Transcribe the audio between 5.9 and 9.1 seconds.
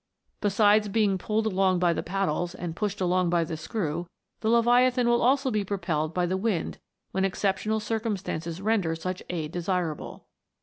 by the wind when exceptional cir cumstances render